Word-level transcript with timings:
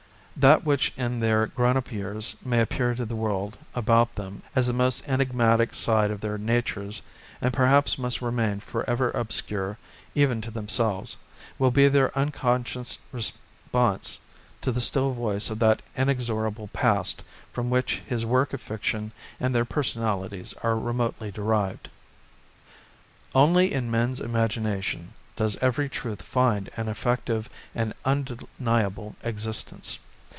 That 0.37 0.63
which 0.65 0.91
in 0.97 1.19
their 1.19 1.45
grown 1.45 1.77
up 1.77 1.91
years 1.91 2.35
may 2.43 2.61
appear 2.61 2.95
to 2.95 3.05
the 3.05 3.15
world 3.17 3.59
about 3.75 4.15
them 4.15 4.41
as 4.55 4.65
the 4.65 4.73
most 4.73 5.07
enigmatic 5.07 5.75
side 5.75 6.09
of 6.09 6.19
their 6.21 6.35
natures 6.39 7.03
and 7.41 7.53
perhaps 7.53 7.99
must 7.99 8.23
remain 8.23 8.59
for 8.59 8.89
ever 8.89 9.11
obscure 9.11 9.77
even 10.15 10.41
to 10.41 10.49
themselves, 10.49 11.17
will 11.59 11.69
be 11.69 11.87
their 11.87 12.17
unconscious 12.17 12.97
response 13.11 14.17
to 14.61 14.71
the 14.71 14.81
still 14.81 15.13
voice 15.13 15.51
of 15.51 15.59
that 15.59 15.83
inexorable 15.95 16.69
past 16.69 17.21
from 17.53 17.69
which 17.69 18.01
his 18.07 18.25
work 18.25 18.51
of 18.51 18.61
fiction 18.61 19.11
and 19.39 19.53
their 19.53 19.65
personalities 19.65 20.55
are 20.63 20.79
remotely 20.79 21.29
derived. 21.29 21.87
Only 23.35 23.71
in 23.71 23.91
men's 23.91 24.19
imagination 24.19 25.13
does 25.35 25.55
every 25.57 25.87
truth 25.87 26.23
find 26.23 26.71
an 26.77 26.87
effective 26.87 27.47
and 27.75 27.93
undeniable 28.05 29.15
existence. 29.21 29.99